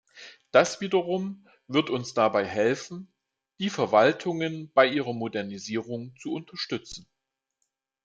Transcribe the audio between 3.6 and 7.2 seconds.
Verwaltungen bei ihrer Modernisierung zu unterstützen.